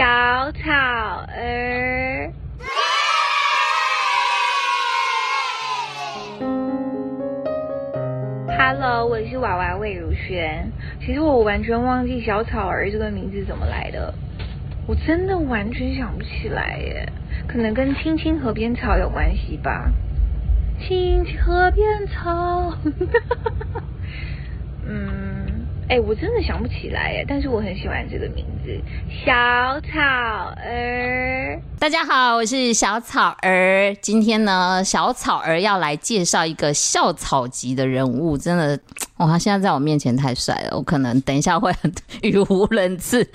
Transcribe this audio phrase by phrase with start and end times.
[0.00, 0.06] 小
[0.52, 0.62] 草
[1.28, 2.32] 儿。
[8.48, 10.72] Hello，我是娃娃魏如萱。
[11.04, 14.14] 其实我完全忘记小草儿这个名字怎么来的，
[14.86, 17.06] 我真的完全想不起来耶。
[17.46, 19.92] 可能跟青青河边草有关系吧。
[20.80, 22.72] 青青河边草，
[24.88, 25.19] 嗯，
[25.90, 27.24] 哎，我真的想不起来耶。
[27.26, 28.80] 但是我很喜欢这个名字，
[29.26, 29.32] 小
[29.80, 29.98] 草
[30.64, 31.60] 儿。
[31.80, 33.92] 大家好，我是小草儿。
[34.00, 38.78] 今天呢，小草儿要来介绍一个校草级的人物，真的，
[39.16, 43.28] 哇，他现在在我面前太帅了，我可能等一下会很语无伦次。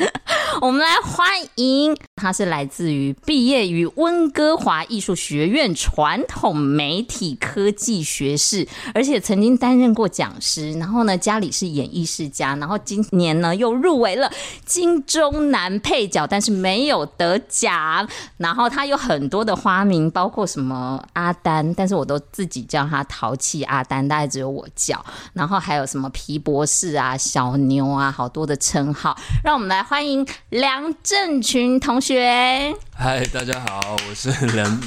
[0.61, 10.71] 我们来欢迎，他是来自于毕业于温哥华艺术学院传统媒体科技学士，而且曾经担任过讲师。
[10.73, 14.31] 然后呢，家里是演艺世家，然后今年呢又入围了
[14.65, 18.07] 金钟男配角，但是没有得奖。
[18.37, 25.03] 然后他有很多的花名，包括什么阿丹，但是我都自己叫他淘气阿丹，大概只有我叫。
[25.33, 29.17] 然后还有什么皮博士啊、小牛啊，好多的称号。
[29.43, 30.25] 让我们来欢迎。
[30.55, 34.81] 梁振群同学，嗨，大家好，我是 梁，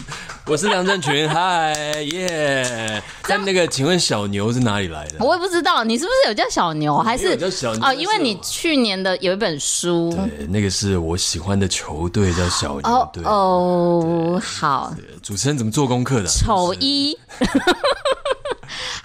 [0.47, 1.75] 我是梁振群， 嗨，
[2.11, 3.03] 耶！
[3.25, 5.23] 但那个，请问小牛是哪里来的？
[5.23, 7.85] 我也不知道，你是不是有叫小牛，还是叫小牛？
[7.87, 13.23] 哦，因为你去年的有一本书，对，那个是我喜欢的球队叫小牛队。
[13.25, 16.27] 哦哦，好，主持人怎么做功课的？
[16.27, 17.15] 丑一。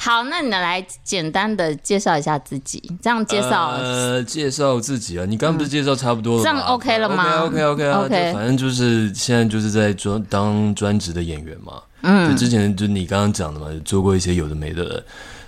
[0.04, 6.44] 好，那你来简单的介绍一下自己，这样介绍呃，介绍自己啊，你刚刚不是介绍差不多了吗？
[6.44, 15.02] 这样 OK 了吗？OK OK OK OK，反正就是现在就是在专当专职的演员嘛，嗯，就之前就你刚刚讲的嘛，做过一些有的没的，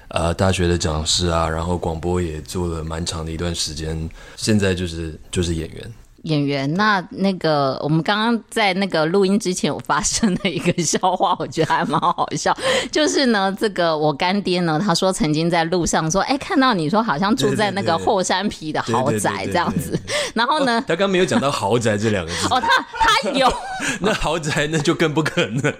[0.07, 5.91] 呃，大学的讲师啊，然后广播也做了蛮长的一段时间，现在就是就是演员。
[6.25, 12.55] 演员，那那个我们刚刚在那个录音之前有发生的一个笑话，我觉得还蛮好笑。
[12.91, 19.97] 就是呢，这个我干爹呢，他说曾经在路上说，哎，看到你说好像住在那个后山皮的豪宅这样子。
[20.33, 22.47] 然后呢，哦、他刚没有讲到豪宅这两个字。
[22.49, 22.67] 哦，他
[22.99, 23.51] 他有。
[24.01, 25.73] 那豪宅那就更不可能。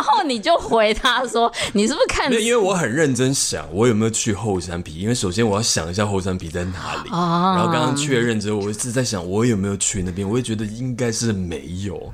[0.00, 4.94] 然后你就回他说：“你是不是看？”因为我很认真想，我有没有去后山皮？
[4.94, 7.10] 因为首先我要想一下后山皮在哪里。
[7.10, 10.26] 哦、然后刚刚确认之后，我一直在想，我有没有去那边？
[10.26, 12.10] 我也觉得应该是没有。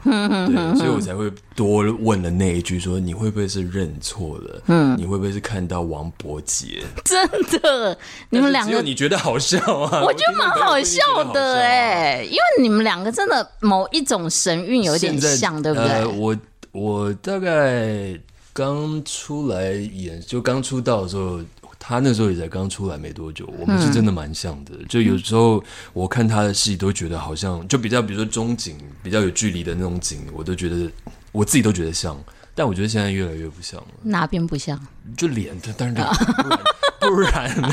[0.77, 4.63] 所以我才会多问了那一句：说你会不会是认错了？
[4.67, 6.83] 嗯，你会不会是看到王伯杰？
[7.05, 7.25] 真
[7.63, 7.97] 的，
[8.31, 10.03] 你们两个你觉得好笑啊？
[10.05, 15.89] 我觉得蛮好笑的哎，因为你们两个真的某一种神韵有点像，对不对？
[15.89, 16.37] 呃、我。
[16.77, 18.15] 我大概
[18.53, 21.41] 刚出来演，就刚出道的时候，
[21.79, 23.51] 他那时候也才刚出来没多久。
[23.59, 25.65] 我们是真的蛮像的，就有时候
[25.95, 30.91] 我看他的戏都觉得好像，就比较比如说中景比较有距离的那种景，我都觉得
[31.33, 32.15] 我自己都觉得像。
[32.55, 33.87] 但我觉得现在越来越不像了。
[34.03, 34.79] 哪边不像？
[35.17, 36.07] 就脸，当然
[37.01, 37.71] 不然呢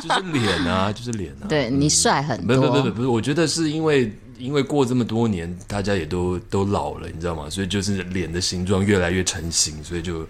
[0.00, 1.46] 就是脸啊，就是脸啊。
[1.48, 2.56] 对，你帅很多。
[2.56, 4.16] 不不不不我觉得是因为。
[4.38, 7.50] 因为过这么多年，大家也都都老了，你知道吗？
[7.50, 10.26] 所以就是脸的形状越来越成型，所以就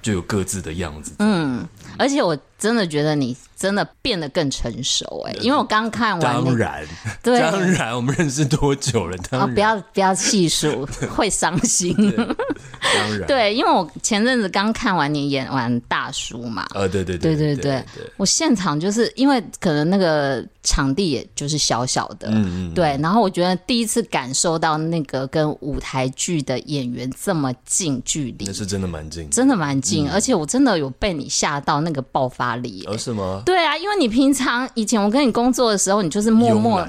[0.00, 1.12] 就有各自的样子。
[1.18, 1.66] 嗯，
[1.98, 6.82] 而且我真的觉得你真的变得更成熟哎、欸，因为我刚看完，当然，
[7.22, 9.14] 对，当然，我们认识多久了？
[9.30, 11.94] 当然，不要不要细数， 会伤心。
[12.16, 17.84] 当然， 对，因为我前阵子刚看完你演完大叔嘛，啊，对对对对对，
[18.16, 33.42] 我现场就是因为可能那个场地也就是小小的，嗯嗯，对，然后我觉得第一次感受到那个跟舞台剧的演员这么近距离，那是真的蛮近，真的蛮近，而且我真的有被你吓到那个爆发力，哦，是吗？
[33.44, 36.86] 对啊，因为你平常以前我跟你工作的时候，你就是默默，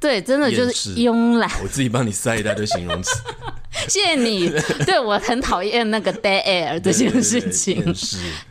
[0.00, 3.10] 对，真的就是慵懒，我自己帮你塞一大堆形容词。
[3.86, 4.50] 谢谢你，
[4.86, 7.94] 对，我很讨厌那个 dead air 这件事情，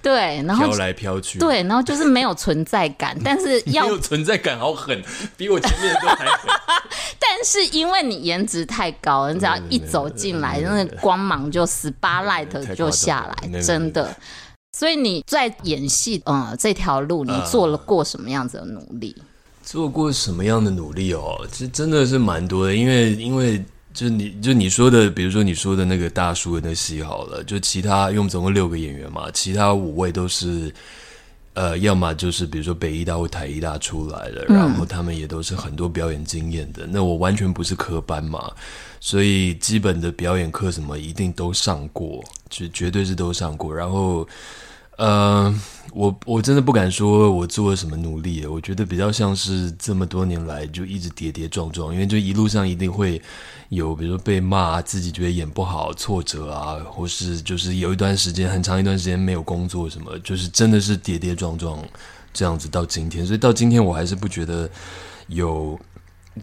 [0.02, 5.04] 对，然后飘来飘去，对，然后就是没有存在感，但是 要没有存在感，好狠，
[5.36, 6.50] 比我前面的都还狠。
[7.20, 14.16] 但是因为你颜值太高，你只要一走进来，那个光芒就 spotlight 就下来，真的。
[14.78, 19.16] 所以你在演戏，嗯，这条路你做了过什么样子的努力？
[19.64, 21.48] 做过什么样的努力哦？
[21.52, 23.64] 其实真的是蛮多的，因为因为。
[23.94, 30.72] 就你就你说的，比如说你说的那个大叔的那戏好了，就其他因为我们总共六个演员嘛，其他五位都是，
[31.56, 36.86] 呃，要么就是比如说北医大或台医大出来的，然后他们也都是很多表演经验的。
[36.86, 38.52] 那我完全不是科班嘛，
[39.00, 43.74] 所以基本的表演课什么一定都上过，就绝对是都上过。
[43.74, 44.28] 然后。
[44.98, 45.54] 呃，
[45.94, 53.22] 我我真的不敢说我做了什么努力，我觉得比较像是这么多年来就一直跌跌撞撞，因为就一路上一定会
[53.70, 61.80] 有，比如说被骂，自己觉得演不好，挫折啊，或是就是有一段时间很长一段时间没有工作什么，就是真的是跌跌撞撞
[62.34, 64.70] 这样子到今天，所以到今天我还是不觉得
[65.28, 65.80] 有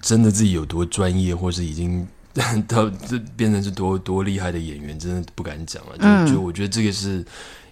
[0.00, 2.06] 真的自己有多专业，或是已经。
[2.66, 5.92] 到这变成是多多厉害的演员，真的不敢讲了。
[6.00, 7.24] 嗯、就就我觉得这个是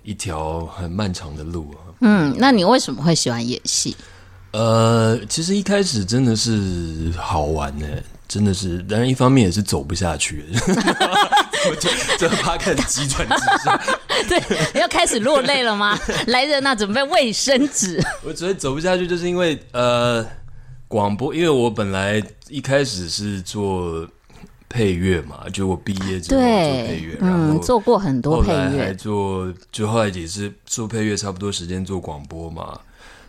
[0.02, 1.94] 一条很漫长的路啊。
[2.00, 3.96] 嗯，那你为什么会喜欢演戏？
[4.52, 7.86] 呃，其实一开始真的是好玩呢，
[8.28, 10.44] 真的是，当然一方面也是走不下去。
[11.70, 11.88] 我就
[12.18, 13.80] 这怕开始急转直下，
[14.28, 15.98] 对，要开始落泪了吗？
[16.26, 18.02] 来人呐，准备卫生纸。
[18.24, 20.26] 我觉得走不下去，就是因为呃，
[20.88, 24.06] 广播，因为我本来一开始是做。
[24.72, 32.80] 配乐嘛，就我毕业之后做配乐，然后做过很多配乐，后来还做，就后来也是做配乐，差不多时间做广播嘛。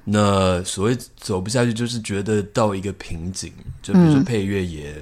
[0.06, 3.52] 那所谓走不下去，就是觉得到一个瓶颈，
[3.82, 4.96] 就比如说配乐也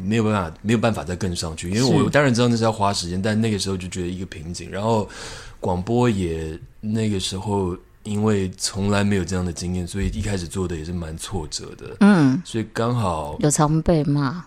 [0.00, 1.68] 没有办法，没有办法再更上去。
[1.70, 4.70] 因为我当然知道那是要花时间，但那个时候就觉得一个瓶颈。
[4.70, 5.08] 然后
[5.58, 11.96] 广播也那个时候，因为从来没有这样的经验，所以一开始做的也是蛮挫折的。
[11.98, 14.44] 嗯，所以刚好有常被骂。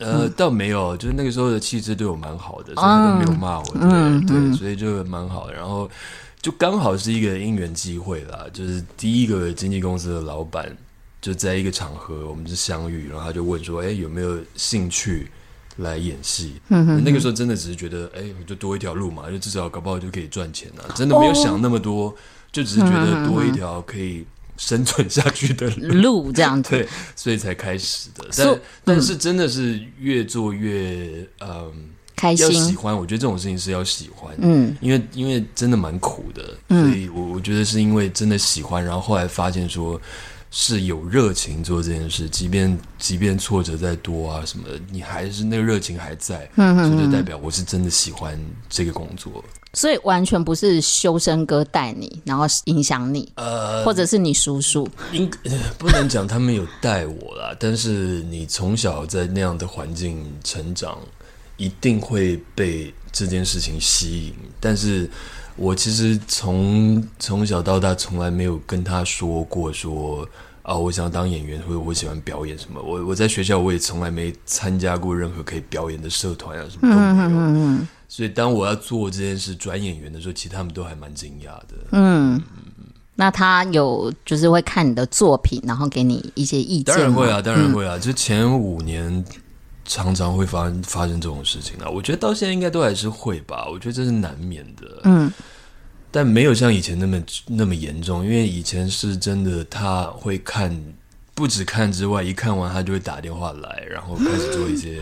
[0.00, 5.52] 呃，倒没有，就是那个时候的气质对我蛮好的，所以他都没有骂我，嗯、对，对，所以就蛮好的。
[5.52, 5.88] 然后
[6.40, 10.74] 就刚好是一个因缘机会啦，就是第一个经纪公司的老板
[11.20, 15.30] 就在一个场合我们就相遇，然后他就问说：“哎，有没有兴趣
[15.76, 22.14] 来演戏？”那个时候真的只是觉得，哎，我就多一条路嘛，就至少搞不好就可以赚钱啊，真的没有想那么多，哦、
[22.50, 24.26] 就只是觉得多一条可以。
[24.60, 26.86] 生存下去的路这样子， 对，
[27.16, 28.26] 所以才开始的。
[28.36, 31.72] 但、嗯、但是真的是越做越嗯
[32.14, 32.94] 开心，要喜欢。
[32.94, 39.98] 我觉得这种事情是要喜欢，嗯，因为因为真的蛮苦的，所以我我觉得是因为真的喜欢，然后后来发现说
[40.50, 48.38] 是有热情做这件事，即便即便挫折再多啊什么的，你还是那个热情还在，嗯哼，所以就代表我是真的喜欢
[48.68, 49.44] 这个工作。
[49.72, 55.30] 所以完全不是修身哥带你，然后影响你，呃，或者是你叔叔，应
[55.78, 60.98] 不能讲他们有带我啦，但是你从小在那样的环境成长，
[61.56, 64.34] 一定会被这件事情吸引。
[64.58, 65.08] 但是
[65.60, 70.26] 我其实从从小到大从来没有跟他说过说
[70.62, 72.80] 啊，我想当演员，或者我喜欢表演什么。
[72.80, 77.28] 我我在学校我也从来没参加过任何可以表演的社团啊，什么都没有。
[77.28, 81.76] 嗯嗯嗯所以，当我要做这件事转演员的时候，其实他们都还蛮惊讶的。
[81.92, 82.42] 嗯，
[83.14, 86.86] 那他有就是会看你的作品，然后给你一些意见。
[86.86, 87.96] 当然会啊，当然会啊。
[87.96, 89.24] 嗯、就前五年
[89.84, 91.88] 常常会发生发生这种事情啊。
[91.88, 93.68] 我觉得到现在应该都还是会吧。
[93.70, 95.02] 我觉得这是难免的。
[95.04, 95.32] 嗯，
[96.10, 100.76] 但没有像以前那么那么严重，因为以前是真的他会看，
[101.34, 105.00] 不止看之外，一看完他就会打电话来，然后开始做一些。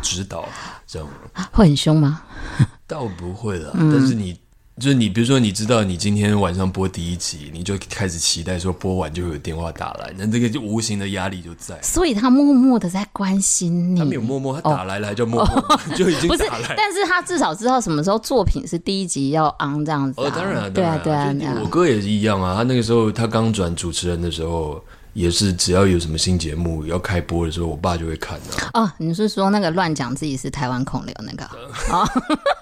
[0.00, 0.48] 指导
[0.86, 1.08] 这样
[1.50, 2.22] 会很凶吗？
[2.86, 4.38] 倒不会啦，嗯、但是你
[4.80, 11.80] 就是你，比如说你知道你今天晚上播第一集，你就开始期待说播完就会有电话打来，那这个就无形的压力就在。
[11.82, 16.74] 所以他默默的在关心你，他没有默默，他打来了就默默、哦、就已经打来。
[16.78, 20.24] 但是他至少知道什么时候作品是第一集要 on 这样子、啊。
[20.24, 21.58] 哦，当然了，对啊，对啊，对啊。
[21.60, 24.82] 我哥也是一样啊，他那个时候他刚转主持人的时候。
[25.14, 28.70] 也是，只要有什么新节目要开播的时候，我爸就会看的。
[28.74, 31.44] 哦，你是说那个乱讲自己是台湾孔流那个？
[31.90, 32.06] 哦，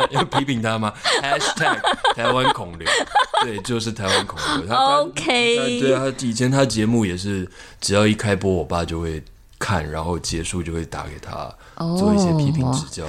[0.10, 1.80] 要批评他吗？Hashtag
[2.14, 2.88] 台湾恐流，
[3.42, 4.66] 对，就是台湾恐流。
[4.66, 9.22] 他 OK，对啊，他以前他节目也是，只要一开播，我爸就会
[9.58, 11.54] 看，然后结束就会打给他
[11.96, 13.04] 做一些批评指教。
[13.04, 13.08] 哦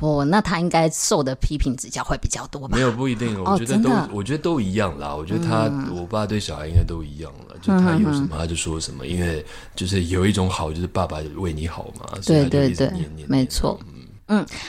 [0.00, 2.76] 哦，那他应该受的批评指教会比较多吧？
[2.76, 3.36] 没有，不一定。
[3.42, 5.12] 我觉得都，哦、我觉得都一样啦。
[5.12, 7.56] 我觉得他，嗯、我爸对小孩应该都一样了。
[7.60, 9.44] 就他有什么他就说什么，嗯、因为
[9.74, 12.06] 就是有一种好，就是爸爸为你好嘛。
[12.24, 12.88] 对对对，
[13.26, 13.80] 没错。
[13.88, 13.99] 嗯，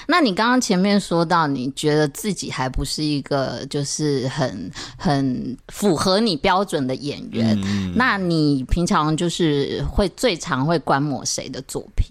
[0.07, 7.59] 那你刚刚前面说到，你觉得自己还不是一个就是很很符合你标准的演员。
[7.63, 12.07] 嗯、那你平常就是会最常会观摩谁的作品？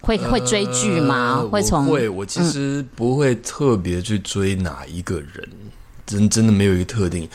[0.00, 1.40] 会会追剧吗？
[1.42, 5.70] 呃、会从会，我其实不会特别去追哪一个人，嗯、
[6.06, 7.28] 真真的没有一个特定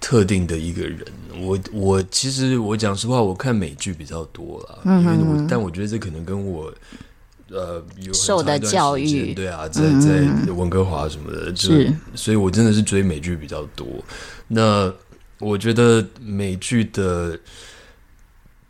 [0.00, 1.06] 特定的一个人。
[1.40, 6.70] 我我其实我讲实话，我看美剧比较多啦，嗯、哼因为我但我觉得这可能跟我
[7.50, 13.86] 呃有受的教育对啊，在在温哥华什么的，就是所以我真的是追美剧比较多。
[14.48, 14.92] 那
[15.38, 17.38] 我觉得美剧的。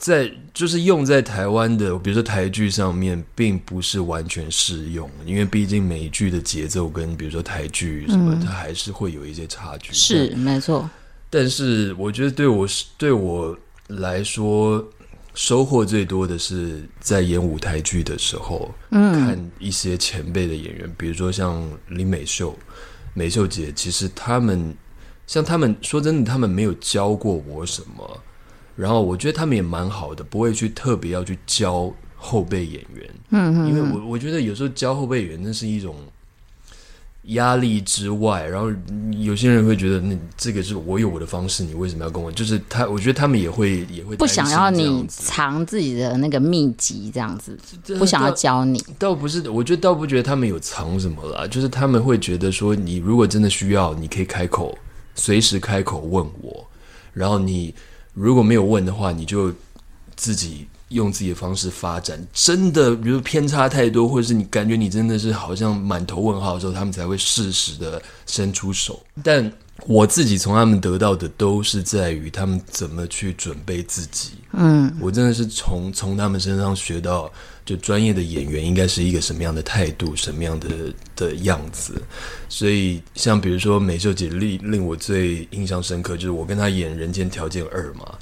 [0.02, 9.92] 在就是用在台湾的，比如说台剧上面，并不是完全适用，因为毕竟美剧的节奏跟比如说台剧什么，嗯、它还是会有一些差距。
[9.92, 10.88] 是没错，
[11.28, 13.54] 但是我觉得对我对我
[13.88, 14.82] 来说，
[15.34, 22.56] 收获最多的是在演舞台剧的时候，嗯，看一些前辈的演员，比如说像林美秀、
[23.14, 24.74] 美秀姐，其实他们
[25.26, 28.20] 像他们说真的，他们没有教过我什么。
[28.76, 35.96] 然后我觉得他们也蛮好的，不会去特别要去教后辈演员，嗯嗯，因为我我觉得有时候教后辈演员那是一种
[37.34, 38.70] 压力之外，然后
[39.18, 42.30] 有些人会觉得那这个是我有我的方式，你为什么要跟我？
[42.32, 47.58] 就是他，我觉得他们也会也会不想要你藏自己的那个秘籍，这样子
[47.98, 48.82] 不想要教你。
[48.98, 54.76] 倒不是，我觉得倒不觉得他们有藏什么啦，就是他们会觉得说，你如果真的需要，你可以开口，
[55.14, 56.66] 随时开口问我，
[57.12, 57.74] 然后你。
[58.12, 59.54] 如果没有问的话，你就
[60.16, 62.24] 自己用自己的方式发展。
[62.32, 69.04] 真的，比如偏差太多，或者是你感觉你真的是好像满头问号的时候，他们才会适时的伸出手。
[69.24, 69.50] 但
[69.86, 74.32] 我自己从他们得到的都是在于他们怎么去准备自己。
[74.52, 77.32] 嗯，我真的是从从他们身上学到，
[77.64, 80.68] 就专业的演员应该是一个什么样的态度，什么样的
[81.16, 81.94] 的样子。
[82.50, 88.18] 所以，像比如说美秀姐令令我最印象深刻，就是我跟她演《人间条件二》嘛。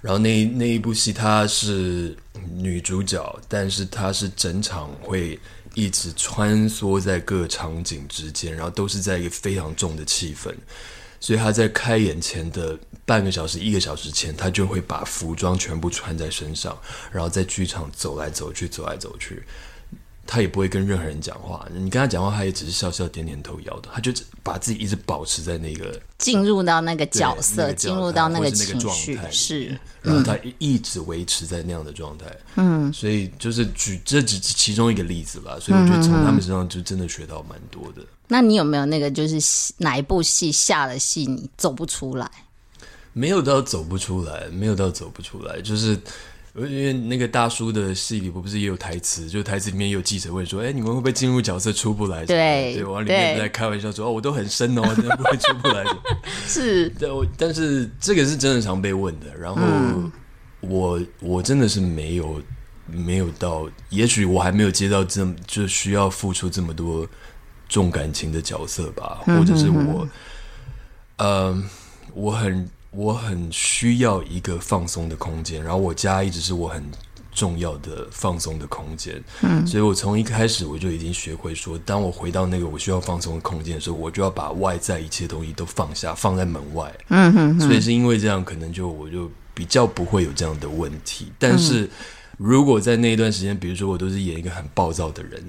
[0.00, 2.16] 然后那那一部戏她是
[2.54, 5.38] 女主角，但是她是整场会
[5.74, 10.54] 一直穿梭在各场景之间，然后都是在一个非常重的气氛。
[11.20, 16.78] 所以她在开演前的半个小时、一个小时前，她就会把服装全部穿在身上，
[17.12, 19.42] 然后在剧场走来走去、走来走去。
[20.26, 24.12] 他也不会跟任何人讲话，你跟他讲话，他也只是笑笑、点点头、摇头，他就
[24.42, 32.26] 把自己一直保持在那个进入到那个角色，进、那个、入到那个情绪，是，是，然后他一直维持在那样的状态。
[32.56, 35.58] 嗯，所以就是举这只是其中一个例子吧。
[35.60, 38.02] 所以我觉得从他们身上就真的学到蛮多的。
[38.28, 42.30] 那你有没有那个就是哪一部戏下了戏你走不出来？
[43.12, 45.98] 没有到走不出来，没有到走不出来，就是
[46.56, 55.84] 因为那个大叔的戏里不是也有台词，就台词里面也有记者问说：“哎，你们会不会进入角色出不来？”对，对，往里面在开玩笑说：“哦，我都很深哦， 真的不会出不来。”
[56.46, 59.26] 是，对，我但是这个是真的常被问的。
[59.38, 59.62] 然后
[60.60, 62.42] 我、嗯、我真的是没有
[62.86, 67.06] 没有到，也许我还没有接到这么就需要付出这么多。
[67.68, 70.08] 重感情的角色吧，或者是我，
[71.18, 71.62] 呃，
[72.12, 76.82] 我很我很需要一个放松的空间，然后我家一直是我很
[77.32, 91.30] 重要的放松的空间，嗯，所以我从一开始我就已经学会说，当我回到那个我需要放松的空间的时候，我就要把外在一切东西都放下，放在门外，嗯哼，所以是因为这样，可能就我就比较不会有这样的问题。
[91.38, 91.88] 但是
[92.38, 95.40] 如果在那一段时间，比如说我都是演一个很暴躁的人。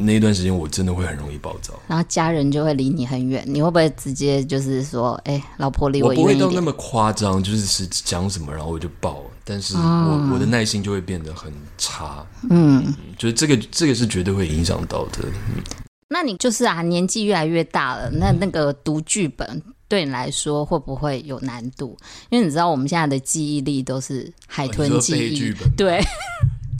[0.00, 3.44] 那一段时间我真的会很容易暴躁，然后家人就会离你很远。
[3.46, 12.26] 你会不会直接就是说，哎、欸，老婆离我不会到那么夸张，就是是讲什么然后我就爆，但是我、哦、我的耐心就会变得很差。
[12.48, 15.20] 嗯，嗯就是这个这个是绝对会影响到的。
[15.24, 15.62] 嗯，
[16.08, 21.96] 那你就是啊，年纪越来越大了，那那个读剧本对你来说会不会有难度？
[22.30, 26.00] 因为你知道我们现在的记忆力都是海豚记忆，对。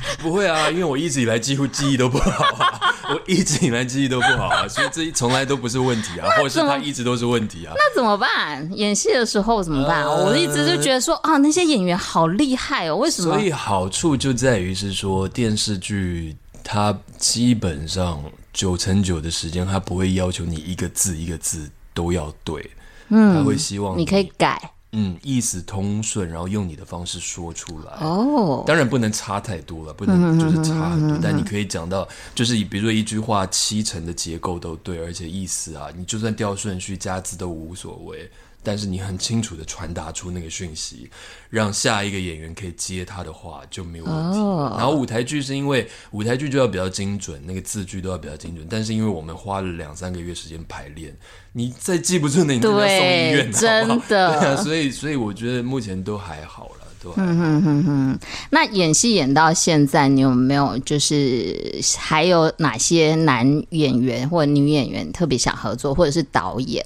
[0.19, 7.73] 不会啊，因为我一直以来几乎记忆都不好啊， 我一直以来记忆都不好啊，所以这从来都不是问题啊，或者是他一直都是问题啊。
[7.77, 8.69] 那怎么办？
[8.77, 10.05] 演戏的时候怎么办？
[10.05, 13.33] 呃、我一直就觉得说啊，那些演员好厉害哦，为什么？
[13.35, 22.71] 所以好处就在于是说，电视剧它基本上九成九的时间，它不会要求你一个字一个字都要对，
[23.09, 24.73] 嗯，他会希望你，你可以改。
[24.93, 27.93] 嗯，意思通顺，然后用你的方式说出来。
[28.01, 31.19] 哦，当然不能差太多了，不能就是差很多。
[31.23, 38.29] 但你可以讲到，就是比如说一句话七成的结构都对，而且意思啊，你就算调顺序加字都无所谓。
[38.63, 41.09] 但是你很清楚的传达出那个讯息，
[41.49, 44.39] 让下一个演员可以接他的话就没有问题。
[44.39, 44.79] Oh.
[44.79, 48.67] 然后舞台剧是因为舞台剧就要比较精准，那个字句都要比较精准。
[48.69, 51.17] 但是因为我们花了两三个月时间排练，
[51.53, 54.05] 你再记不住那，你就要送医院，真的。
[54.09, 57.29] 对啊，所以所以我觉得目前都还好了，都还好。
[57.33, 58.19] 嗯哼哼。
[58.51, 66.85] 那演戏演到现在，你有没有就是还有哪些男演员或女演员特别想合作，或者是导演？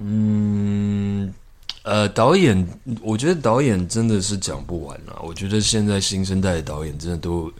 [0.00, 1.32] 嗯，
[1.82, 2.66] 呃，导演，
[3.00, 5.20] 我觉得导演真的是讲不完了。
[5.22, 7.52] 我觉得现在新生代的导演真的都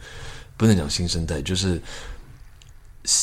[0.57, 1.81] 不能讲新生代，就是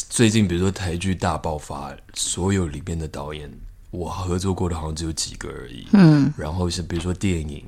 [0.08, 3.50] 最近比如说台剧大爆发，所有里面的导演
[3.90, 5.86] 我合作过的好像只有几个而已。
[5.92, 7.64] 嗯，然后是比如说电影，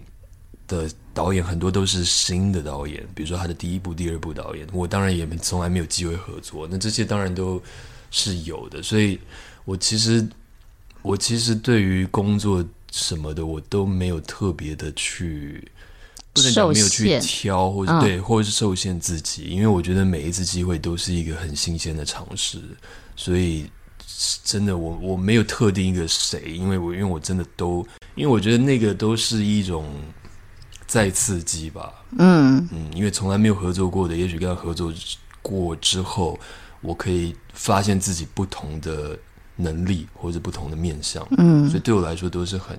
[0.66, 6.66] 的导演很多都是新的导演，比如说他的第一部、第二部导演，我当然也从来没有机会合作。
[6.70, 7.60] 那这些当然都
[8.10, 9.18] 是有的，所以
[9.64, 10.26] 我其实
[11.04, 15.70] 我其实对于工作什么的，我都没有特别的去，
[16.32, 22.58] 不能讲没有去挑，或者、嗯、对，或者是受限自己，因为我觉得每一次机会都是一个很新鲜的尝试，
[23.14, 23.70] 所以
[24.42, 29.86] 真的我我没有特定一个谁，因为我因为我真的都，因为我觉得那个都是一种。
[30.86, 32.68] 再刺激吧，嗯。
[32.70, 34.92] 嗯，因为从来没有合作过的，也许跟他合作
[35.42, 36.38] 过之后，
[36.82, 39.18] 我可以发现自己不同的
[39.56, 42.78] 能力或者不同的面向，嗯，所以对我来说都是很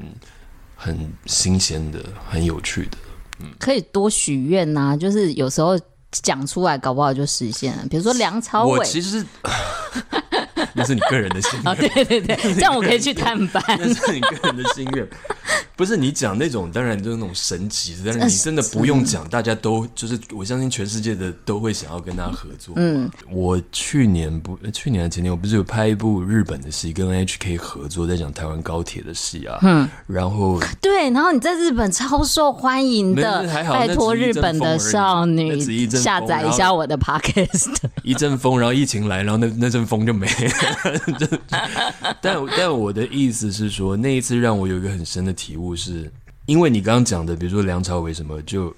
[0.75, 2.97] 很新鲜的、很有趣的。
[3.39, 5.79] 嗯，可以多许愿呐，就是有时候
[6.11, 7.85] 讲出来，搞不好就实现了。
[7.89, 9.25] 比如说梁朝伟，我其实是。
[10.73, 11.71] 那是你个人的心愿。
[11.71, 13.63] 哦，对对对，这样我可以去探班。
[13.67, 15.07] 那是你个人的心愿，
[15.75, 22.73] 不是你讲那种，当然就是那种神奇，但是你真的不用讲，大家都就是我相信全世界的都会想要跟他合作。
[22.77, 29.59] 嗯，我去年不，去年前年我不是有拍一部日本的戏，跟 HK 合作，在讲台湾高铁的戏啊。
[29.61, 37.75] 嗯，然后 对，然后你在日本超受欢迎的，拜托日本的少女下载一下我的 Podcast。
[38.03, 40.54] 一阵风，然后疫情来，然后那那阵风就没了。
[42.21, 46.11] 但但我的意思是说，那一次让我有一个很深的体悟是，是
[46.45, 48.75] 因为你刚刚讲的，比如说梁朝伟什么，就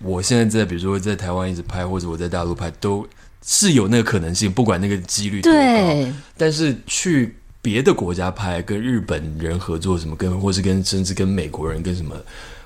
[0.00, 3.06] 我现在在，比如说在台湾一直拍，或者我在大陆拍，都
[3.42, 5.58] 是有那个可能性，不管那个几率多高。
[5.58, 6.12] 对。
[6.36, 12.14] 但是去别的国家拍，跟日本人合作什么，跟或是跟甚至跟美国人跟什么，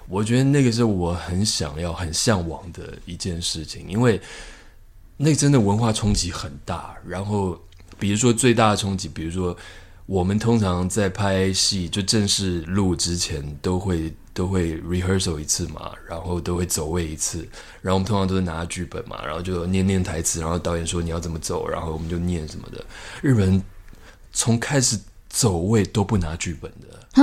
[0.09, 4.21] 我觉得那个是我很想要、很向往的一件事情，因为
[5.17, 7.57] 那真的文化冲击很大，然后。
[8.01, 9.57] 比如说最大的冲击，比如说
[10.07, 17.47] 我们通常在拍戏就正式录之前都会都会 rehearsal 一次嘛，然后都会走位一次，
[17.81, 22.85] 然后我们通常都是拿剧本嘛，然后就念念台词，然后导演说你要怎么走，然后我们就念什么的。
[23.23, 23.63] 日本人
[24.33, 27.23] 从开始走位都不拿剧本的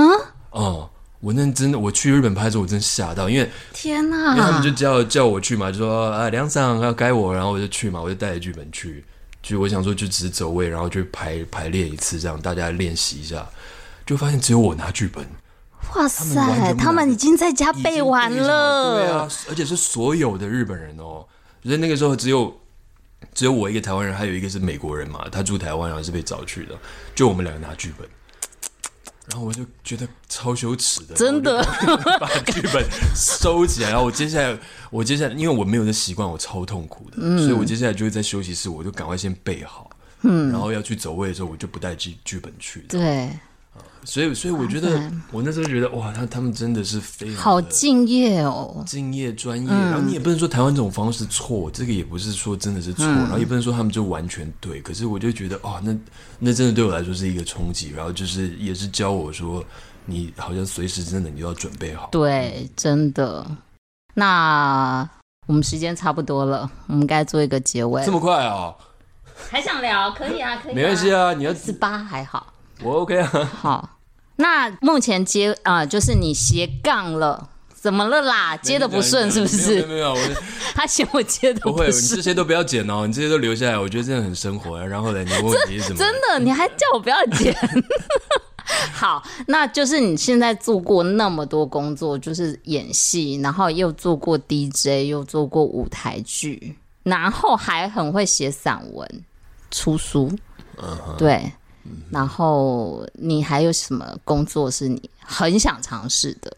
[0.52, 0.88] 哦、嗯，
[1.20, 9.04] 我那真的我去日本拍的时候我真吓到，因为天哪，因为他们就叫叫我去嘛，就说啊梁桑要该我，然后我就去嘛，我就带着剧本去。
[9.42, 13.48] 就我想说，就只是走位，然后就排排练一次，这样大家练习一下，
[14.04, 15.24] 就发现只有我拿剧本。
[15.94, 18.96] 哇塞，他们，他们已经在家背完了。
[18.96, 21.24] 对啊，而且是所有的日本人哦。
[21.62, 22.60] 就是那个时候只有
[23.32, 26.76] 只有我一个台湾人，还有一个是美国人嘛，他住台湾，然后是被找去的，
[27.14, 28.06] 就我们两个拿剧本。
[29.30, 31.62] 然后我就觉得超羞耻的，真的
[32.18, 33.90] 把剧本收起来。
[33.90, 34.58] 然后我接下来，
[34.90, 39.90] 我接下来，因为我没有这习惯，我超痛苦的，嗯、所以我接下来就会在休息室，我就赶快先备好，
[40.22, 42.80] 嗯，然后要去走位的时候，我就不带剧剧本去。
[42.88, 43.30] 对。
[44.04, 49.68] 所以，所以我觉得，我那时候觉得，哇，他他们真的是非常好敬业哦，敬业专业。
[49.68, 54.80] 然后你也不能说台湾这种方式错，这个也不是说真的是错，然后也不能说他们就完全对。
[54.80, 55.94] 可是我就觉得，哦，那
[56.38, 57.90] 那真的对我来说是一个冲击。
[57.90, 59.62] 然后就是也是教我说，
[60.06, 62.08] 你好像随时真的你就要准备好。
[62.10, 63.44] 对，真的。
[64.14, 65.06] 那
[65.46, 68.02] 我们时间差不多了，我们该做一个结尾。
[68.06, 68.74] 这么快啊？
[69.50, 70.10] 还想聊？
[70.12, 70.74] 可以啊，可以。
[70.74, 72.54] 没关系啊，你要十八还好。
[72.82, 73.98] 我 OK 啊，好，
[74.36, 78.56] 那目前接啊、呃，就是你斜杠了，怎么了啦？
[78.56, 79.84] 接的不顺是不是？
[79.86, 80.18] 没有我
[80.74, 84.78] 他嫌我接的不会，你这些都不要剪哦，你这些都留下来，我觉得这样很生活。
[84.86, 85.96] 然后呢，你问题是什么？
[85.98, 87.54] 真的，你还叫我不要剪？
[88.92, 99.24] 好，那就是你现在做过那么多工作，就是演戏，然后又做过 DJ，又做过舞台剧，然后还很会写散文、
[99.70, 100.30] 出书，
[101.18, 101.50] 对。
[102.10, 106.56] 然后你还有什么工作是你很想尝试的？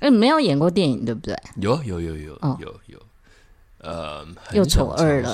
[0.00, 1.36] 嗯，没有演过电影对不对？
[1.60, 2.98] 有有有有、哦、有有，
[3.78, 5.32] 呃，又丑二了。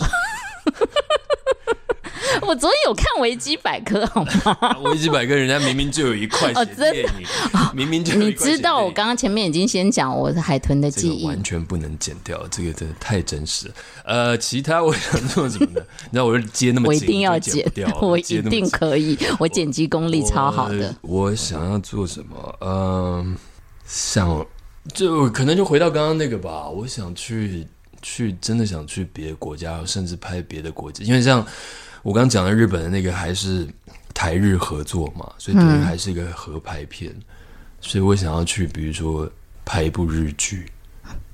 [2.49, 4.79] 我昨天有看维基百科，好吗？
[4.85, 8.15] 维基百科人家明明就有一块写电影，哦、明明就。
[8.15, 13.75] 你知道我刚刚前面已经先讲我是海豚的记忆，完全不能剪掉，这个真的太真实了。
[14.07, 15.83] 呃，其他我想做什么呢？
[16.09, 20.95] 你知道我是接那么紧，我一定要剪掉，我一定可以， 我剪辑功力超好的。
[21.03, 22.57] 我，我想要做什么？
[22.63, 23.27] 嗯、呃，
[23.87, 24.47] 想
[24.95, 26.67] 就可能就回到刚刚那个吧。
[26.71, 27.67] 我想去
[28.01, 31.47] 去，真的想去别的国家，甚至拍别的国家，因为像。
[32.09, 33.69] 我刚讲的日本的那个还是
[34.15, 37.23] 台日合作嘛，所以等于还是一个合拍片，嗯、
[37.83, 39.31] 所以我想要去，比如说
[39.63, 40.73] 拍一部日剧，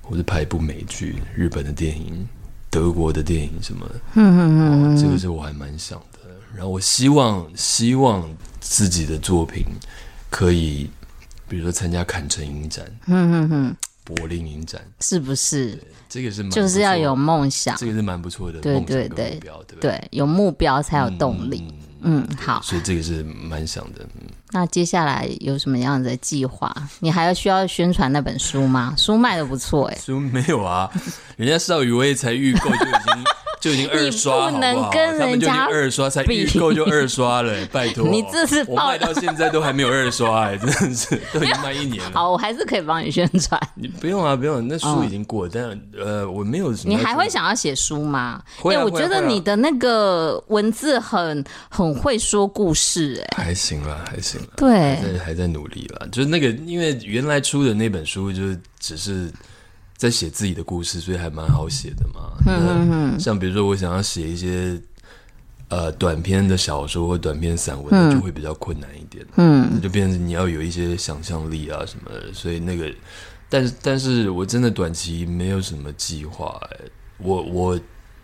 [0.01, 2.27] 或者拍一部美剧，日本的电影、
[2.69, 6.19] 德国的电影什么的，嗯嗯嗯，这个是我还蛮想的。
[6.53, 9.63] 然后我希望希望自己的作品
[10.29, 10.89] 可以，
[11.47, 15.77] 比如说参加坎城影展，嗯嗯嗯，柏林影展，是不是？
[16.07, 19.91] 这个是蛮就是要有梦想，这个是蛮不错的，对对对，标对对？
[19.91, 21.67] 对，有目标才有动力。
[22.07, 24.07] 嗯，嗯好，所以这个是蛮想的。
[24.21, 26.73] 嗯，那接下来有什么样的计划？
[26.99, 28.93] 你还要需要宣传那本书吗？
[28.95, 30.89] 书卖的不错哎、欸，书没有啊，
[31.35, 33.23] 人家邵雨薇才预购就已经。
[33.65, 38.07] 就已经二刷，不能跟人家二刷才预购就二刷了， 拜托！
[38.07, 42.11] 你这是我卖到现在都还没有二刷，哎，真的是 都已经卖一年了。
[42.13, 43.59] 好，我还是可以帮你宣传。
[43.73, 45.63] 你不用啊，不用，那书已经过，但
[45.97, 46.71] 呃，我没有。
[46.83, 48.39] 你还会想要写书吗？
[48.65, 54.47] 因为我觉得你的那个文字很很会说故事，哎，还行啦，还行啦。
[54.57, 56.05] 对，还在还在努力啦。
[56.11, 59.33] 就是那个，因为原来出的那本书就是只是。
[59.97, 62.37] 在写自己的故事，所以还蛮好写的嘛。
[62.45, 64.77] 嗯，像比如说我想要写一些
[65.69, 69.25] 呃短篇的小说或短篇散文，嗯，就会比较困难一点。
[69.37, 72.33] 嗯，就变成你要有一些想象力啊什么的。
[72.33, 72.93] 所以那个，
[73.47, 76.59] 但是但是我真的短期没有什么计划。
[76.71, 76.77] 哎，
[77.17, 77.79] 我我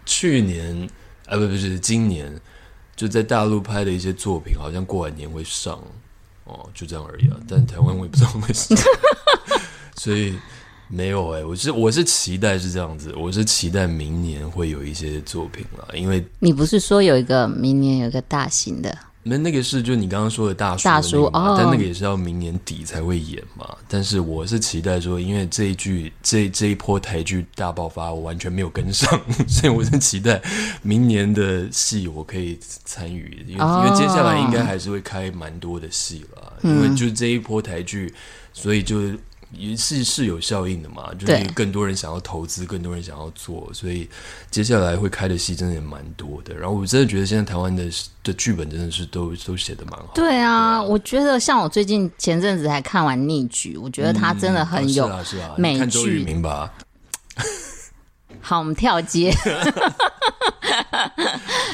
[0.06, 0.90] 去年
[1.28, 2.38] 啊不不是今年
[2.98, 5.82] 就在大陆拍的一些作品，好像过完年会上
[6.44, 7.38] 哦，就这样而已啊。
[7.48, 8.78] 但台湾我也不知道会上，
[9.96, 10.38] 所以。
[10.92, 18.96] 没有哎、欸，我是我是期待是这样子，我是期待明年会有一些作品了，因为你不是说有一个明年有一个大型的？
[19.24, 23.70] 那那个是就你刚刚说的大叔，大叔哦，但那个也是要明年底才会演嘛。
[23.88, 29.08] 但是我是期待说，因为这一剧这这一波台剧大爆发，我完全没有跟上，
[29.48, 30.42] 所以我是期待
[30.82, 38.14] 明年的戏我可以参与，因为、哦、因为接下来应该还是会开蛮多的戏了，因为就这一波台剧，
[38.52, 38.98] 所以就。
[39.54, 44.10] 也是是有效应的嘛，就是更多人想要投资，更多人想要做，所以
[44.50, 46.54] 接下来会开的戏真的也蛮多的。
[46.56, 47.90] 然后我真的觉得现在台湾的
[48.24, 50.12] 的剧本真的是都都写的蛮好。
[50.16, 55.22] 对啊，对啊，我觉得像我最近前阵子才看完《逆局》，我觉得他真的很有美剧。
[55.22, 56.74] 嗯，是啊，是啊，你看周渝民吧。
[58.40, 59.32] 好，我们跳接。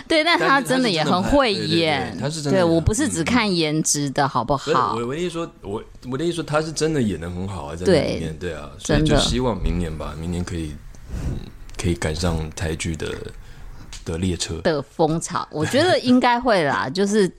[0.10, 2.18] 对，但他真的也很会演。
[2.20, 4.96] 他是真的，对，我不是只看颜值的好不好？
[4.96, 8.36] 我我的意思说，我我的意思说，他是真的演的很好啊，在里面。
[8.40, 10.74] 对啊，所以就希望明年吧，明年可以
[11.12, 11.38] 嗯，
[11.78, 13.08] 可以赶上台剧的
[14.06, 15.48] 的列车的风潮。
[15.52, 17.32] 我觉得应该会啦，就是。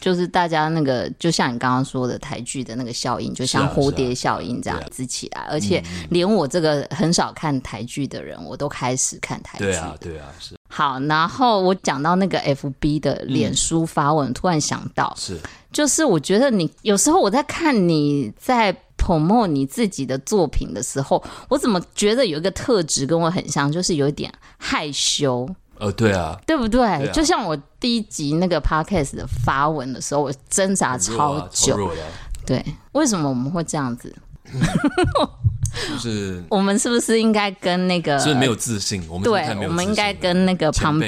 [0.00, 9.64] 就是大家那个，就像你刚刚说的台剧的那个效应，就像蝴蝶效应这样子起来，而且连我这个很少看台剧的人，我都开始看台剧。
[9.64, 10.54] 对啊，对啊，是。
[10.68, 15.38] 好，然后我讲到那个 FB 的脸书发文，突然想到，是，
[15.72, 25.48] 就是我觉得你有时候我在看你在 promote 你自己的作品的时候，我怎么觉得有一个特质跟我很像，就是有一点害羞。
[25.78, 26.80] 呃，对啊，对不对？
[26.80, 31.86] 对啊，就像我第一集那个 podcast 的发文的时候，我挣扎超久。
[31.86, 32.04] 啊啊、
[32.46, 34.14] 对，为什么我们会这样子？
[35.90, 38.18] 就是 我们是不是应该跟那个？
[38.18, 39.04] 是没有自信。
[39.08, 40.98] 我们对，我们应该跟那个旁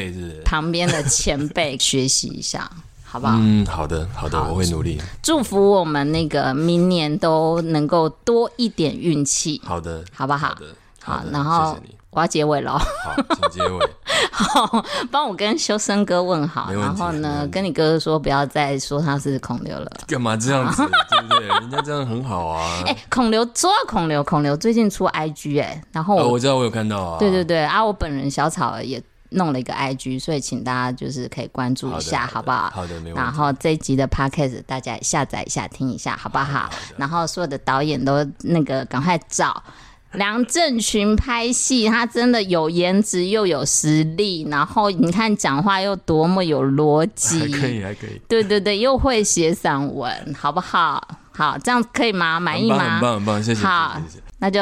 [0.45, 2.69] 旁边的前辈学习一下，
[3.05, 3.37] 好不好？
[3.39, 5.01] 嗯，好的，好的，好，我会努力。
[5.23, 9.63] 祝福我们那个明年都能够多一点运气。
[9.65, 10.49] 好的，好不好？
[10.49, 10.67] 好的，
[11.03, 11.75] 好，好，然后。
[11.75, 13.91] 谢谢你我要结尾了，好，请结尾。
[14.33, 19.91] 好，帮我跟修身哥问好，然后呢，跟你哥哥说不要再说他是孔刘了。
[20.07, 20.83] 干嘛这样子？
[21.11, 21.47] 对不对？
[21.47, 22.83] 人家这样很好啊。
[22.87, 27.19] 哎、欸，孔刘说到孔刘，孔刘最近出 IG 哎、欸，然后我、哦、我知道我有看到啊。
[27.19, 32.71] 对对对啊，我本人小草也弄了一个 IG，所以请大家就是可以关注一下，好，好不好？
[32.75, 33.21] 好的，没问题。
[33.21, 36.45] 然后这一集的 Podcast 大家也下载一下听一下，好不好？
[36.45, 39.63] 好，好，然后所有的导演都那个赶快找。
[40.13, 51.07] 梁振群拍戏，他真的有颜值又有实力，然后你看讲话又多么有逻辑，还可以，还可以，对对对，又会写散文，好不好？
[51.31, 52.41] 好，这样可以吗？
[52.41, 52.79] 满意吗？
[52.79, 53.65] 很棒，很棒，谢谢。
[53.65, 54.61] 好，谢谢，那就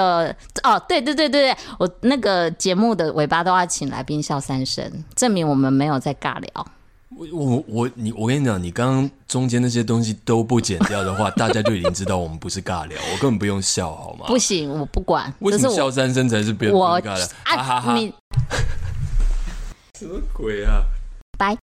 [0.63, 6.67] 哦，对对对对，我那个节目的尾巴都要请来宾笑三声，证明我们没有在尬聊。
[7.19, 14.27] 我我我你我跟你讲，你刚刚中间那些东西都不剪掉的话，大家就已经知道我们不是尬聊，我根本不用笑，好吗？
[14.27, 15.33] 不行，我不管。
[15.39, 17.15] 为什么笑三声才是别人尬聊？
[17.15, 17.97] 啊，哈哈哈。
[19.99, 20.83] 什么鬼啊？